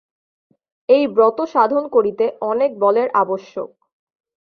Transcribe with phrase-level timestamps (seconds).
[0.89, 3.69] এই ব্রত সাধন করিতে অনেক বলের আবশ্যক।